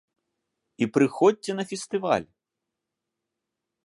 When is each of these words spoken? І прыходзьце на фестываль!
І 0.85 0.87
прыходзьце 0.95 1.51
на 1.59 1.65
фестываль! 1.71 2.25